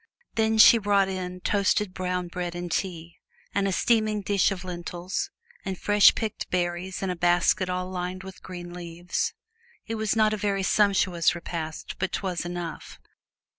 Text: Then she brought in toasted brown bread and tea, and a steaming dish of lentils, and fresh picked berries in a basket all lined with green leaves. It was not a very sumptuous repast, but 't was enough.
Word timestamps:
Then 0.33 0.57
she 0.57 0.79
brought 0.79 1.09
in 1.09 1.41
toasted 1.41 1.93
brown 1.93 2.27
bread 2.27 2.55
and 2.55 2.71
tea, 2.71 3.19
and 3.53 3.67
a 3.67 3.71
steaming 3.71 4.21
dish 4.23 4.49
of 4.49 4.63
lentils, 4.63 5.29
and 5.63 5.77
fresh 5.77 6.15
picked 6.15 6.49
berries 6.49 7.03
in 7.03 7.11
a 7.11 7.15
basket 7.15 7.69
all 7.69 7.87
lined 7.87 8.23
with 8.23 8.41
green 8.41 8.73
leaves. 8.73 9.35
It 9.85 9.93
was 10.01 10.15
not 10.15 10.33
a 10.33 10.37
very 10.37 10.63
sumptuous 10.63 11.35
repast, 11.35 11.97
but 11.99 12.11
't 12.13 12.23
was 12.23 12.45
enough. 12.45 12.99